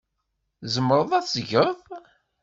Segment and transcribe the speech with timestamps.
[0.61, 1.77] Tzemreḍ ad t-tgeḍ?